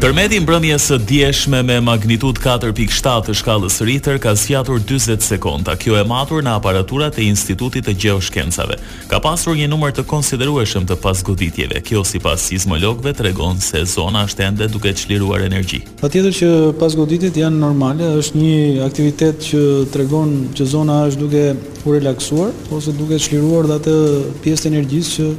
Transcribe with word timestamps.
Përmeti 0.00 0.38
mbrëmjes 0.40 0.84
së 0.88 0.96
djeshme 1.06 1.58
me 1.68 1.74
magnitud 1.84 2.38
4.7 2.40 3.18
të 3.26 3.34
shkallës 3.36 3.74
Richter 3.84 4.14
ka 4.24 4.30
zgjatur 4.40 4.78
40 4.88 5.26
sekonda. 5.26 5.74
Kjo 5.76 5.98
e 6.00 6.04
matur 6.08 6.40
në 6.40 6.54
aparaturat 6.56 7.18
e 7.20 7.26
Institutit 7.28 7.84
të 7.84 7.92
Gjeoshkencave. 8.06 8.78
Ka 9.10 9.20
pasur 9.20 9.58
një 9.58 9.66
numër 9.68 9.92
të 9.98 10.06
konsiderueshëm 10.08 10.86
të 10.88 10.96
pasgoditjeve. 11.04 11.82
Kjo 11.84 12.00
sipas 12.08 12.46
të 12.48 13.12
tregon 13.20 13.60
se 13.60 13.82
zona 13.84 14.24
është 14.24 14.46
ende 14.48 14.68
duke 14.72 14.94
çliruar 14.96 15.44
energji. 15.50 15.82
tjetër 16.00 16.32
që 16.40 16.48
pasgoditjet 16.80 17.36
janë 17.36 17.58
normale, 17.60 18.06
është 18.24 18.36
një 18.40 18.86
aktivitet 18.88 19.44
që 19.52 19.60
tregon 19.92 20.30
që 20.56 20.62
zona 20.64 20.96
është 21.10 21.20
duke 21.20 21.44
u 21.84 21.92
relaksuar 21.92 22.50
ose 22.72 22.92
duke 22.92 23.18
çliruar 23.18 23.66
dhe 23.68 23.76
atë 23.82 23.94
pjesë 24.42 24.62
të 24.64 24.70
energjisë 24.72 25.12
që 25.12 25.32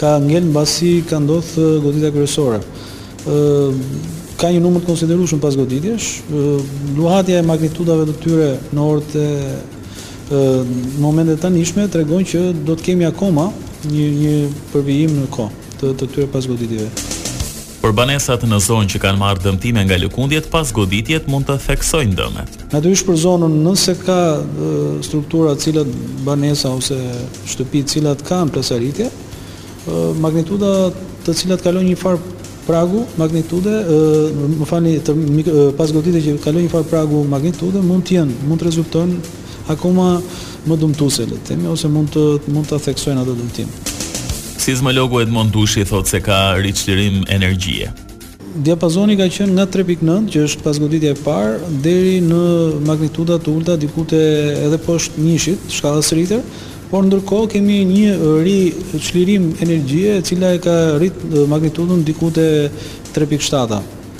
ka 0.00 0.18
në 0.26 0.42
mbasi 0.50 0.94
ka 1.10 1.22
ndodhur 1.22 1.78
goditja 1.86 2.10
kryesore 2.10 2.60
ka 4.40 4.48
një 4.50 4.62
numër 4.62 4.82
të 4.82 4.88
konsiderushëm 4.88 5.42
pas 5.42 5.56
goditjesh. 5.58 6.08
Luhatja 6.96 7.38
e 7.40 7.46
magnitudave 7.46 8.08
të 8.10 8.16
tyre 8.24 8.50
në 8.74 8.86
orët 8.90 9.16
e 9.20 9.28
në 10.32 11.02
momentet 11.02 11.42
të 11.42 11.52
nishme 11.54 11.84
të 11.92 12.04
që 12.32 12.44
do 12.66 12.74
të 12.74 12.82
kemi 12.86 13.04
akoma 13.06 13.50
një, 13.84 14.06
një 14.22 14.36
përvijim 14.72 15.12
në 15.20 15.26
ko 15.34 15.46
të, 15.78 15.90
të 15.98 16.06
tyre 16.12 16.26
pas 16.32 16.46
goditjeve. 16.48 16.88
Për 17.82 17.92
banesat 17.98 18.42
në 18.46 18.58
zonë 18.62 18.88
që 18.94 18.98
kanë 19.02 19.18
marrë 19.18 19.42
dëmtime 19.42 19.82
nga 19.84 19.96
lëkundjet, 19.98 20.46
pas 20.52 20.70
goditjet 20.72 21.26
mund 21.26 21.46
të 21.48 21.56
theksojnë 21.64 22.14
dëmet. 22.18 22.60
Natyrisht 22.72 23.06
për 23.08 23.16
zonën, 23.18 23.56
nëse 23.66 23.96
ka 24.06 24.18
struktura 25.02 25.56
cilat 25.58 25.90
banesa 26.22 26.70
ose 26.70 26.96
shtëpi 27.50 27.82
cilat 27.90 28.22
kanë 28.22 28.54
presaritje, 28.54 29.10
magnituda 30.22 30.88
të 31.26 31.34
cilat 31.42 31.66
kalon 31.66 31.84
një 31.90 31.98
farë 31.98 32.31
pragu 32.66 33.04
magnitude, 33.18 33.72
më 34.58 34.64
fani 34.68 34.92
të 35.04 35.14
pas 35.76 35.90
goditë 35.94 36.22
që 36.26 36.34
kaloj 36.44 36.62
një 36.66 36.72
farë 36.72 36.88
pragu 36.92 37.22
magnitude, 37.32 37.82
mund 37.82 38.06
të 38.06 38.16
jenë, 38.20 38.36
mund 38.48 38.62
të 38.62 38.68
rezultojnë 38.70 39.20
akoma 39.72 40.08
më 40.68 40.78
dëmtuese 40.82 41.26
le 41.26 41.38
të 41.38 41.52
themi 41.52 41.68
ose 41.70 41.88
mund 41.90 42.12
të 42.14 42.52
mund 42.54 42.68
ta 42.70 42.78
theksojnë 42.82 43.22
atë 43.24 43.36
dëmtim. 43.38 43.74
Sizmologu 44.62 45.20
Edmond 45.24 45.52
Dushi 45.54 45.84
thotë 45.90 46.10
se 46.12 46.20
ka 46.26 46.40
riçlirim 46.62 47.24
energjie. 47.28 47.90
Diapazoni 48.52 49.16
ka 49.16 49.26
qenë 49.32 49.54
nga 49.56 49.64
3.9, 49.72 50.26
që 50.34 50.42
është 50.46 50.62
pas 50.66 50.78
goditja 50.82 51.14
e 51.14 51.16
parë, 51.24 51.70
deri 51.82 52.18
në 52.22 52.42
magnituda 52.86 53.38
të 53.42 53.48
ulta 53.58 53.78
diku 53.80 54.04
te 54.10 54.20
edhe 54.66 54.78
poshtë 54.86 55.24
1-shit, 55.24 55.62
shkallës 55.78 56.12
rritër, 56.12 56.44
por 56.92 57.06
ndërkohë 57.08 57.46
kemi 57.54 57.76
një 57.88 58.08
ri 58.44 58.98
çlirim 59.00 59.46
energjie 59.64 60.18
e 60.20 60.24
cila 60.28 60.50
e 60.52 60.58
ka 60.60 60.74
rrit 61.00 61.16
magnitudën 61.48 62.02
diku 62.04 62.28
te 62.36 62.44
3.7. 63.16 63.78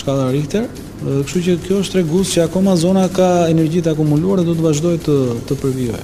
shkalla 0.00 0.24
Richter, 0.34 0.66
kështu 1.04 1.44
që 1.46 1.54
kjo 1.62 1.78
është 1.84 1.94
tregues 1.96 2.34
që 2.34 2.42
akoma 2.48 2.74
zona 2.82 3.06
ka 3.14 3.28
energji 3.52 3.84
të 3.86 3.94
akumuluar 3.94 4.42
dhe 4.42 4.48
do 4.50 4.58
të 4.58 4.66
vazhdojë 4.66 5.00
të 5.06 5.18
të 5.46 5.60
përvijojë. 5.62 6.02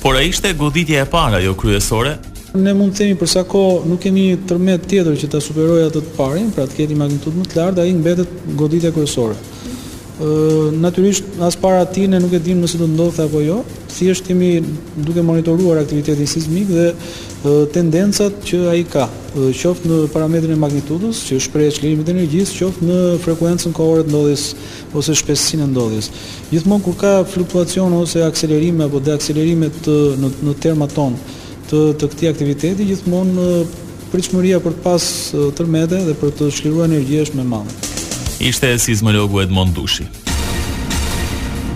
Por 0.00 0.16
a 0.16 0.24
ishte 0.30 0.54
goditja 0.56 1.04
e 1.04 1.10
parë 1.12 1.42
ajo 1.42 1.52
kryesore. 1.60 2.16
Ne 2.56 2.72
mund 2.74 2.94
të 2.96 3.02
themi 3.02 3.18
për 3.20 3.30
sa 3.34 3.44
kohë 3.46 3.82
nuk 3.92 4.00
kemi 4.06 4.30
tërmet 4.48 4.88
tjetër 4.90 5.20
që 5.20 5.28
ta 5.36 5.42
superojë 5.44 5.90
atë 5.92 6.02
të 6.08 6.16
parin, 6.16 6.48
pra 6.56 6.64
të 6.66 6.80
ketë 6.80 6.96
një 6.96 7.02
magnitudë 7.04 7.42
më 7.44 7.50
të 7.52 7.60
lartë, 7.60 7.84
ai 7.84 7.98
mbetet 8.00 8.40
goditja 8.58 8.90
kryesore 8.96 9.36
natyrisht 10.72 11.24
as 11.40 11.56
para 11.56 11.84
nuk 11.84 12.32
e 12.32 12.38
dim 12.38 12.60
nëse 12.60 12.76
do 12.76 12.86
ndodhte 12.86 13.22
apo 13.24 13.40
jo. 13.40 13.64
Thjesht 13.88 14.26
kemi 14.26 14.62
duke 14.96 15.22
monitoruar 15.22 15.78
aktivitetin 15.78 16.26
sismik 16.26 16.68
dhe 16.68 16.94
tendencat 17.72 18.32
që 18.44 18.68
ai 18.68 18.84
ka, 18.84 19.08
qoftë 19.34 19.86
në 19.86 20.08
parametrin 20.12 20.52
e 20.52 20.56
magnitudës, 20.60 21.22
që 21.26 21.40
shpreh 21.40 21.70
çlirimin 21.72 22.04
e 22.08 22.10
energjisë, 22.10 22.58
qoftë 22.60 22.84
në 22.86 22.98
frekuencën 23.24 23.72
kohore 23.72 24.02
të 24.04 24.10
ndodhjes 24.12 24.44
ose 24.94 25.14
shpejtësinë 25.16 25.64
e 25.66 25.70
ndodhjes. 25.72 26.10
Gjithmonë 26.52 26.82
kur 26.84 26.98
ka 27.00 27.12
fluktuacion 27.24 27.94
ose 28.00 28.20
akselerime 28.24 28.84
apo 28.84 29.00
deakselerime 29.00 29.70
në, 29.70 30.34
në 30.44 30.56
termaton 30.64 31.16
të 31.70 31.80
të 32.00 32.10
këtij 32.12 32.28
aktiviteti, 32.32 32.88
gjithmonë 32.92 34.10
pritshmëria 34.12 34.60
për 34.64 34.76
të 34.76 34.84
pas 34.84 35.12
tërmete 35.56 36.04
dhe 36.10 36.16
për 36.20 36.36
të 36.40 36.50
shkruar 36.52 36.88
energjish 36.90 37.32
me 37.38 37.44
mandat. 37.46 37.96
Ishte 38.40 38.72
e 38.72 38.78
si 38.78 38.92
Edmond 38.96 39.74
Dushi. 39.76 40.06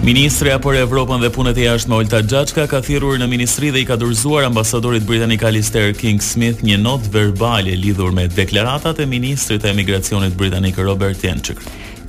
Ministrja 0.03 0.61
për 0.63 0.77
Evropën 0.85 1.19
dhe 1.19 1.27
punët 1.35 1.57
e 1.59 1.65
jashtme 1.65 1.97
Olta 1.97 2.21
Gjaxhka 2.23 2.63
ka 2.71 2.79
thirrur 2.81 3.17
në 3.19 3.25
ministri 3.33 3.67
dhe 3.75 3.81
i 3.81 3.85
ka 3.85 3.97
dorëzuar 3.99 4.45
ambasadorit 4.47 5.03
britanik 5.03 5.43
Alistair 5.43 5.91
King 5.93 6.21
Smith 6.23 6.63
një 6.63 6.77
notë 6.79 7.11
verbale 7.11 7.75
lidhur 7.75 8.13
me 8.15 8.29
deklaratat 8.31 9.01
e 9.03 9.05
ministrit 9.11 9.59
të 9.61 9.73
emigracionit 9.73 10.37
britanik 10.39 10.79
Robert 10.79 11.19
Jenchuk. 11.23 11.59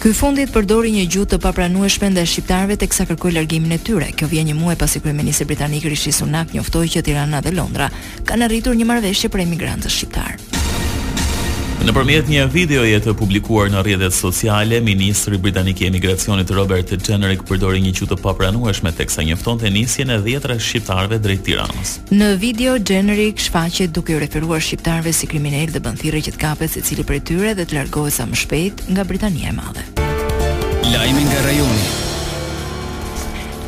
Ky 0.00 0.14
fundit 0.16 0.52
përdori 0.54 0.94
një 1.00 1.08
gjuhë 1.12 1.32
të 1.34 1.40
papranueshme 1.42 2.12
ndaj 2.14 2.28
shqiptarëve 2.36 2.78
teksa 2.86 3.08
kërkoi 3.10 3.34
largimin 3.34 3.74
e 3.74 3.80
tyre. 3.82 4.12
Kjo 4.14 4.30
vjen 4.30 4.46
një 4.52 4.56
muaj 4.60 4.78
pasi 4.80 5.02
kryeministri 5.02 5.48
britanik 5.50 5.90
Rishi 5.90 6.14
Sunak 6.14 6.54
njoftoi 6.54 6.86
që 6.94 7.02
Tirana 7.10 7.42
dhe 7.42 7.56
Londra 7.58 7.90
kanë 8.24 8.46
arritur 8.46 8.78
një 8.78 8.86
marrëveshje 8.86 9.34
për 9.34 9.44
emigrantët 9.48 9.90
shqiptarë. 9.90 10.49
Në 11.80 11.92
përmjet 11.96 12.28
një 12.28 12.42
video 12.52 12.82
jetë 12.84 13.14
publikuar 13.16 13.70
në 13.72 13.80
rrjetet 13.86 14.12
sociale, 14.12 14.82
Ministri 14.84 15.38
Britanik 15.40 15.78
e 15.80 15.86
Emigracionit 15.88 16.50
Robert 16.52 16.90
të 16.92 16.98
Gjenerik 17.06 17.46
përdori 17.48 17.80
një 17.80 17.94
qutë 17.96 18.18
papranueshme 18.20 18.92
të 18.98 19.06
kësa 19.08 19.24
njëfton 19.30 19.62
të 19.62 19.72
njësje 19.78 20.04
në 20.10 20.18
dhjetra 20.26 20.58
shqiptarve 20.60 21.16
drejt 21.24 21.46
tiranës. 21.48 21.94
Në 22.12 22.28
video, 22.42 22.76
Gjenerik 22.90 23.40
shfaqet 23.40 23.96
duke 23.96 24.12
u 24.12 24.20
referuar 24.20 24.60
shqiptarve 24.60 25.14
si 25.16 25.30
kriminel 25.32 25.72
dhe 25.72 25.80
bëndhire 25.80 26.20
që 26.28 26.36
të 26.36 26.42
kapet 26.44 26.74
se 26.76 26.84
cili 26.84 27.06
për 27.08 27.22
tyre 27.30 27.54
dhe 27.56 27.64
të 27.64 27.80
largohet 27.80 28.12
sa 28.18 28.28
më 28.28 28.42
shpejt 28.44 28.84
nga 28.92 29.08
Britania 29.08 29.48
e 29.48 29.58
madhe. 29.62 29.88
Lajmi 30.92 31.24
nga 31.30 31.42
rajoni 31.48 32.09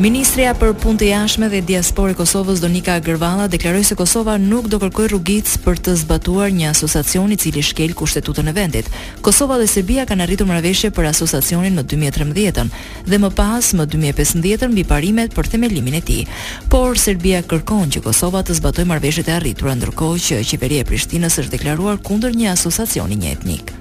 Ministrja 0.00 0.55
për 0.56 0.71
punë 0.81 1.00
të 1.03 1.09
jashtme 1.11 1.49
dhe 1.53 1.59
diasporë 1.69 2.15
e 2.15 2.17
Kosovës 2.17 2.62
Donika 2.62 2.94
Gërvala, 3.05 3.44
deklaroi 3.53 3.85
se 3.85 3.94
Kosova 3.94 4.39
nuk 4.41 4.71
do 4.73 4.79
kërkojë 4.81 5.11
rrugic 5.12 5.50
për 5.67 5.81
të 5.85 5.93
zbatuar 6.00 6.49
një 6.49 6.71
asociacion 6.71 7.29
i 7.31 7.37
cili 7.37 7.61
shkel 7.62 7.93
kushtetutën 7.99 8.49
e 8.49 8.55
vendit. 8.56 8.89
Kosova 9.23 9.59
dhe 9.61 9.67
Serbia 9.69 10.06
kanë 10.09 10.25
arritur 10.25 10.49
marrëveshje 10.49 10.91
për 10.97 11.11
asociacionin 11.11 11.77
në 11.77 11.85
2013-ën 11.93 12.73
dhe 13.12 13.21
më 13.21 13.33
pas 13.37 13.69
më 13.77 13.87
2015-ën 13.93 14.73
mbi 14.73 14.85
parimet 14.89 15.37
për 15.37 15.53
themelimin 15.53 15.99
e 16.00 16.00
tij. 16.09 16.25
Por 16.73 16.97
Serbia 16.99 17.43
kërkon 17.45 17.93
që 17.93 18.03
Kosova 18.09 18.41
të 18.49 18.56
zbatojë 18.62 18.88
marrëveshjet 18.95 19.29
e 19.29 19.37
arritura 19.37 19.77
ndërkohë 19.77 20.25
që 20.31 20.41
qeveria 20.55 20.87
e 20.87 20.88
Prishtinës 20.88 21.37
është 21.45 21.59
deklaruar 21.59 22.00
kundër 22.00 22.33
një 22.41 22.55
asociacioni 22.56 23.21
një 23.21 23.37
etnik. 23.37 23.77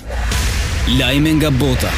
Lajme 1.00 1.40
nga 1.40 1.50
bota. 1.56 1.94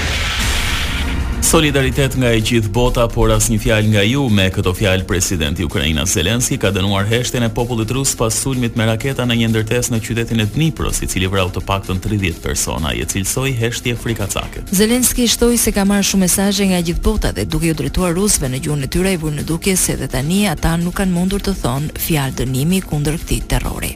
Solidaritet 1.54 2.16
nga 2.18 2.32
e 2.34 2.40
gjithë 2.42 2.72
bota, 2.74 3.04
por 3.06 3.30
as 3.30 3.46
një 3.54 3.58
fjal 3.62 3.86
nga 3.92 4.02
ju, 4.02 4.24
me 4.34 4.48
këto 4.50 4.72
fjal 4.74 5.04
presidenti 5.06 5.62
Ukrajina 5.64 6.02
Zelenski 6.10 6.56
ka 6.58 6.72
dënuar 6.74 7.06
heshtjen 7.12 7.44
e 7.46 7.50
popullit 7.54 7.92
rus 7.94 8.16
pas 8.18 8.34
sulmit 8.42 8.74
me 8.76 8.88
raketa 8.90 9.22
në 9.30 9.36
një 9.42 9.50
ndërtes 9.52 9.92
në 9.94 10.00
qytetin 10.08 10.42
e 10.42 10.48
Dnipro, 10.56 10.90
si 10.90 11.06
cili 11.08 11.30
vrau 11.30 11.52
të 11.54 11.62
pak 11.68 11.86
të 11.86 12.00
në 12.00 12.02
30 12.08 12.40
persona, 12.46 12.90
je 12.98 13.06
cilësoj 13.12 13.54
heshtje 13.62 13.94
frikacake. 14.02 14.64
Zelenski 14.74 15.28
shtoj 15.30 15.60
se 15.62 15.76
ka 15.78 15.86
marrë 15.86 16.08
shumë 16.10 16.26
mesaje 16.26 16.68
nga 16.72 16.82
gjithë 16.90 17.04
bota 17.06 17.30
dhe 17.38 17.46
duke 17.46 17.70
ju 17.70 17.78
drejtuar 17.84 18.18
rusve 18.18 18.50
në 18.50 18.64
gjunë 18.66 18.88
e 18.88 18.90
tyre 18.98 19.14
i 19.14 19.20
vërë 19.22 19.44
në 19.44 19.46
duke 19.54 19.78
se 19.78 19.94
dhe 20.02 20.10
tani 20.10 20.48
ata 20.56 20.74
nuk 20.82 20.98
kanë 21.04 21.14
mundur 21.14 21.46
të 21.46 21.54
thonë 21.62 21.94
fjal 22.08 22.34
dënimi 22.42 22.82
kundër 22.90 23.22
këti 23.22 23.40
terrori. 23.54 23.94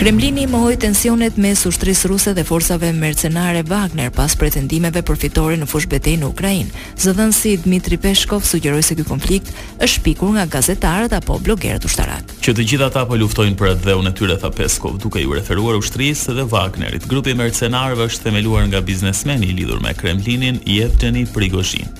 Kremlini 0.00 0.46
mohoi 0.48 0.78
tensionet 0.80 1.36
mes 1.36 1.60
ushtrisë 1.68 2.08
ruse 2.08 2.32
dhe 2.32 2.40
forcave 2.48 2.88
mercenare 2.96 3.60
Wagner 3.68 4.08
pas 4.16 4.32
pretendimeve 4.40 5.02
për 5.04 5.18
fitore 5.24 5.58
në 5.60 5.66
fush 5.68 5.90
betej 5.92 6.14
në 6.22 6.30
Ukrainë. 6.30 6.72
Zëdhënësi 7.04 7.52
Dmitri 7.66 7.98
Peshkov 8.00 8.40
sugjeroi 8.48 8.80
se 8.80 8.96
ky 8.96 9.04
konflikt 9.04 9.52
është 9.76 9.92
shpikur 9.98 10.32
nga 10.38 10.46
gazetarët 10.56 11.18
apo 11.20 11.36
blogerët 11.44 11.84
ushtarak. 11.84 12.32
Që 12.40 12.56
të 12.56 12.68
gjithë 12.72 12.88
ata 12.88 13.04
po 13.10 13.20
luftojnë 13.20 13.60
për 13.60 13.76
dheun 13.84 14.08
e 14.08 14.14
tyre 14.16 14.40
tha 14.40 14.48
Peshkov, 14.56 14.96
duke 15.04 15.20
iu 15.20 15.36
referuar 15.36 15.76
ushtrisë 15.76 16.38
dhe 16.40 16.48
Wagnerit. 16.56 17.04
Grupi 17.04 17.36
mercenarëve 17.36 18.08
është 18.08 18.30
themeluar 18.30 18.70
nga 18.72 18.80
biznesmeni 18.80 19.52
i 19.52 19.56
lidhur 19.60 19.84
me 19.84 19.92
Kremlinin 20.00 20.62
Yevgeni 20.64 21.26
Prigozhin. 21.28 21.99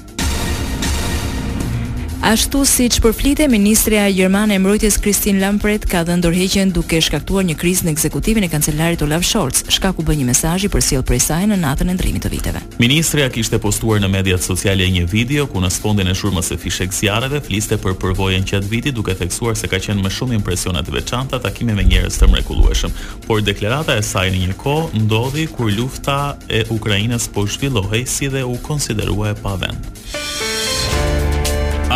Ashtu 2.20 2.60
si 2.68 2.84
që 2.92 3.00
përflite, 3.00 3.46
Ministria 3.48 4.02
Gjermane 4.12 4.52
e 4.54 4.58
Mbrojtjes 4.60 4.98
Kristin 5.00 5.38
Lampret 5.40 5.86
ka 5.88 6.02
dhe 6.04 6.18
ndorheqen 6.20 6.68
duke 6.76 6.98
shkaktuar 7.00 7.46
një 7.48 7.54
kriz 7.56 7.80
në 7.80 7.94
ekzekutivin 7.94 8.44
e 8.44 8.50
kancelarit 8.52 9.00
Olaf 9.06 9.24
Scholz, 9.24 9.62
shka 9.72 9.94
ku 9.96 10.04
bë 10.04 10.18
një 10.18 10.26
mesajji 10.28 10.68
për 10.68 10.82
siel 10.84 11.04
prej 11.08 11.22
saj 11.24 11.46
në 11.48 11.56
natën 11.62 11.88
e 11.88 11.94
ndrimit 11.96 12.26
të 12.26 12.30
viteve. 12.34 12.60
Ministria 12.80 13.30
kishte 13.32 13.56
postuar 13.58 14.02
në 14.04 14.10
mediat 14.12 14.44
sociale 14.44 14.84
një 14.92 15.06
video 15.08 15.46
ku 15.48 15.62
në 15.64 15.70
sfondin 15.78 16.12
e 16.12 16.16
shurmës 16.20 16.52
se 16.52 16.58
fishek 16.60 16.92
zjarëve 16.92 17.40
fliste 17.48 17.78
për 17.80 17.96
përvojen 18.02 18.44
qëtë 18.50 18.68
viti 18.68 18.92
duke 18.92 19.16
theksuar 19.16 19.56
se 19.56 19.70
ka 19.72 19.80
qenë 19.80 20.04
më 20.04 20.12
shumë 20.18 20.36
impresionat 20.36 20.92
veçanta 20.92 21.40
takime 21.40 21.72
me 21.80 21.86
njerës 21.88 22.20
të 22.20 22.28
mrekulueshëm, 22.34 22.92
por 23.24 23.40
deklerata 23.40 23.96
e 23.96 24.02
saj 24.04 24.28
në 24.36 24.44
një 24.50 24.58
ko 24.60 24.76
ndodhi 25.06 25.48
kur 25.56 25.72
lufta 25.72 26.36
e 26.52 26.66
Ukrajinës 26.68 27.30
po 27.32 27.48
zhvillohej 27.48 28.04
si 28.04 28.28
dhe 28.28 28.44
u 28.44 28.60
konsiderua 28.68 29.32
e 29.32 29.38
pavend 29.40 29.96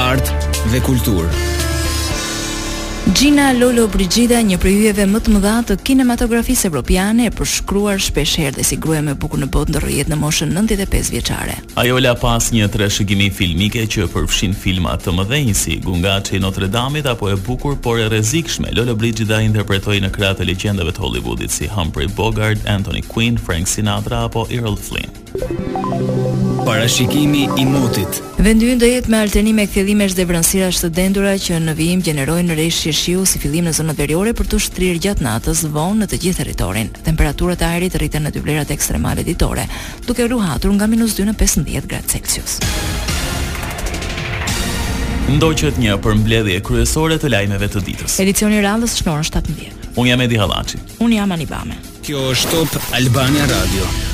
art 0.09 0.27
dhe 0.73 0.81
kultur. 0.81 1.25
Gina 3.15 3.53
Lolo 3.59 3.85
Brigida, 3.93 4.39
një 4.41 4.57
prej 4.63 4.79
yjeve 4.81 5.05
më 5.13 5.19
të 5.21 5.33
mëdha 5.35 5.53
të 5.69 5.75
kinematografisë 5.85 6.71
evropiane, 6.71 7.27
e 7.29 7.33
përshkruar 7.37 7.99
shpesh 8.01 8.39
herë 8.41 8.55
dhe 8.57 8.65
si 8.65 8.79
gruaja 8.81 9.03
më 9.05 9.13
e 9.13 9.19
bukur 9.21 9.43
në 9.43 9.49
botë 9.53 9.75
ndërrohet 9.75 10.09
në 10.09 10.17
moshën 10.23 10.55
95 10.57 11.13
vjeçare. 11.13 11.59
Ajo 11.83 12.01
la 12.01 12.15
pas 12.25 12.49
një 12.57 12.71
trashëgimi 12.73 13.29
filmike 13.39 13.85
që 13.93 14.09
përfshin 14.15 14.57
filma 14.65 14.97
të 15.05 15.13
mëdhenj 15.19 15.53
si 15.63 15.77
Gungaçi 15.85 16.39
i 16.41 16.41
Notre 16.43 16.71
Dame-it 16.73 17.11
apo 17.13 17.29
e 17.29 17.37
bukur 17.49 17.77
por 17.85 18.01
e 18.01 18.09
rrezikshme. 18.09 18.73
Lolo 18.79 18.97
Brigida 18.97 19.43
interpretoi 19.45 20.01
në 20.05 20.13
krah 20.17 20.33
të 20.39 20.49
legjendave 20.49 20.97
të 20.97 21.05
Hollywoodit 21.05 21.53
si 21.53 21.69
Humphrey 21.77 22.09
Bogart, 22.17 22.65
Anthony 22.77 23.05
Quinn, 23.13 23.37
Frank 23.37 23.69
Sinatra 23.69 24.25
apo 24.31 24.49
Earl 24.49 24.81
Flynn. 24.81 25.13
Parashikimi 26.65 27.49
i 27.61 27.65
motit. 27.69 28.23
Vendyn 28.41 28.79
do 28.81 28.87
jetë 28.89 29.11
me 29.13 29.19
alternime 29.27 29.65
e 29.67 29.69
kthjellimesh 29.69 30.15
dhe 30.17 30.25
vranësira 30.27 30.71
të 30.73 30.89
dendura 30.97 31.35
që 31.47 31.59
në 31.61 31.75
vijim 31.77 32.01
gjenerojnë 32.07 32.55
rreshje 32.57 32.93
shiu 32.97 33.25
si 33.29 33.39
fillim 33.43 33.67
në 33.69 33.75
zonat 33.77 34.01
veriore 34.01 34.33
për 34.39 34.49
të 34.51 34.61
shtrirë 34.67 35.03
gjatë 35.07 35.27
natës 35.27 35.61
vonë 35.75 36.01
në 36.03 36.09
të 36.13 36.19
gjithë 36.23 36.41
territorin. 36.41 36.89
Temperaturat 37.09 37.61
e 37.61 37.69
ajrit 37.69 37.99
rriten 38.01 38.25
në 38.25 38.33
dy 38.39 38.43
vlerat 38.47 38.73
ekstremale 38.73 39.27
ditore, 39.29 39.67
duke 40.09 40.25
ruhatur 40.33 40.73
nga 40.79 40.89
minus 40.95 41.19
-2 41.21 41.29
në 41.29 41.37
15 41.45 41.91
gradë 41.93 42.09
Celsius. 42.15 42.57
Ndoqët 45.37 45.77
një 45.85 45.99
përmbledhje 46.01 46.63
kryesore 46.65 47.21
të 47.21 47.29
lajmeve 47.37 47.69
të 47.69 47.85
ditës. 47.91 48.17
Edicioni 48.25 48.65
Radhës 48.65 48.97
është 48.97 49.13
në 49.13 49.29
17. 49.33 49.87
Unë 50.01 50.09
jam 50.15 50.21
Edi 50.25 50.41
Hallaçi. 50.41 50.81
Unë 50.99 51.17
jam 51.21 51.33
Anibame. 51.39 51.77
Kjo 52.05 52.25
është 52.33 52.51
Top 52.57 52.81
Albania 52.97 53.53
Radio. 53.53 54.14